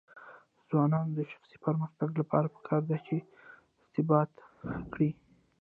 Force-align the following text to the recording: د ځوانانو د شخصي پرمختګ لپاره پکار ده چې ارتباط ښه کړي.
د 0.57 0.59
ځوانانو 0.69 1.11
د 1.17 1.19
شخصي 1.31 1.57
پرمختګ 1.65 2.09
لپاره 2.21 2.47
پکار 2.55 2.81
ده 2.89 2.97
چې 3.05 3.15
ارتباط 3.81 4.31
ښه 4.61 4.79
کړي. 4.93 5.09